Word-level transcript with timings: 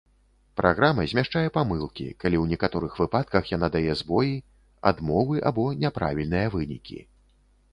Праграма 0.59 1.03
змяшчае 1.11 1.43
памылкі, 1.57 2.05
калі 2.23 2.37
ў 2.39 2.45
некаторых 2.57 2.93
выпадках 3.01 3.43
яна 3.55 3.67
дае 3.75 3.93
збоі, 4.01 4.33
адмовы 4.93 5.35
або 5.51 5.67
няправільныя 5.85 6.47
вынікі. 6.57 6.99